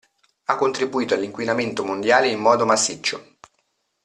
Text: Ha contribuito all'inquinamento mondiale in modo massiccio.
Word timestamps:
Ha 0.45 0.55
contribuito 0.55 1.13
all'inquinamento 1.13 1.85
mondiale 1.85 2.27
in 2.27 2.39
modo 2.39 2.65
massiccio. 2.65 3.35